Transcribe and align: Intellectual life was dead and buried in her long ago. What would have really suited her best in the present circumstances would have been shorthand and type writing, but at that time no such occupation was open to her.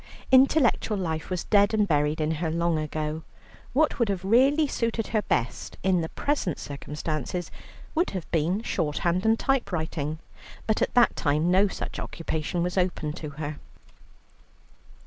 Intellectual 0.31 0.97
life 0.97 1.29
was 1.29 1.43
dead 1.43 1.75
and 1.75 1.87
buried 1.87 2.19
in 2.19 2.31
her 2.41 2.49
long 2.49 2.79
ago. 2.79 3.21
What 3.71 3.99
would 3.99 4.09
have 4.09 4.25
really 4.25 4.65
suited 4.65 5.09
her 5.09 5.21
best 5.21 5.77
in 5.83 6.01
the 6.01 6.09
present 6.09 6.57
circumstances 6.57 7.51
would 7.93 8.09
have 8.09 8.25
been 8.31 8.63
shorthand 8.63 9.27
and 9.27 9.37
type 9.37 9.71
writing, 9.71 10.17
but 10.65 10.81
at 10.81 10.95
that 10.95 11.15
time 11.15 11.51
no 11.51 11.67
such 11.67 11.99
occupation 11.99 12.63
was 12.63 12.79
open 12.79 13.13
to 13.13 13.29
her. 13.37 13.59